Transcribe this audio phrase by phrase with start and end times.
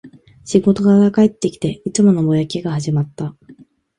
[0.45, 3.35] 仕事から帰ってきて、いつものぼやきが始まった